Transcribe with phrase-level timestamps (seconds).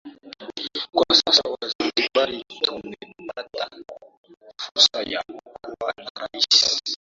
[0.93, 3.69] kwa sasa Wazanzibari tumepata
[4.57, 6.47] fursa ya kuwa na Rais